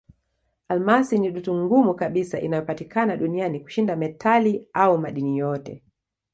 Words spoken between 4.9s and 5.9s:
madini yote.